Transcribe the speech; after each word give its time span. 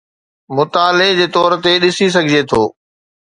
مطالعي 0.57 1.11
جي 1.19 1.27
طور 1.35 1.51
تي 1.63 1.73
ڏسي 1.83 2.07
سگھجي 2.15 2.41
ٿو. 2.49 2.61